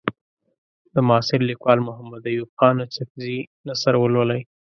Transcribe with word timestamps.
د 0.93 0.95
معاصر 1.07 1.39
لیکوال 1.49 1.79
محمد 1.87 2.23
ایوب 2.29 2.49
خان 2.57 2.75
اڅکزي 2.85 3.37
نثر 3.67 3.93
ولولئ. 3.97 4.41